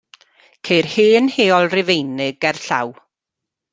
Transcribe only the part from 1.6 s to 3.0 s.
Rufeinig gerllaw.